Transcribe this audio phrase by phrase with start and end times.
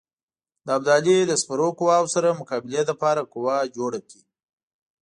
[0.65, 4.21] د ابدالي د سپرو قواوو سره مقابلې لپاره قوه جوړه کړي.